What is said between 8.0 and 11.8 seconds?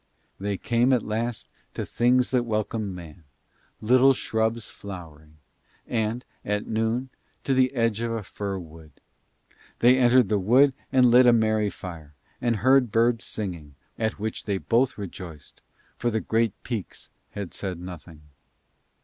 of a fir wood. They entered the wood and lit a merry